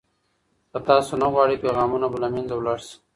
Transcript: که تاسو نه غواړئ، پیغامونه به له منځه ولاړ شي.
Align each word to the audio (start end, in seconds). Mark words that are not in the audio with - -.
که 0.71 0.77
تاسو 0.87 1.13
نه 1.21 1.27
غواړئ، 1.33 1.55
پیغامونه 1.63 2.05
به 2.11 2.17
له 2.23 2.27
منځه 2.33 2.53
ولاړ 2.57 2.79
شي. 2.87 2.95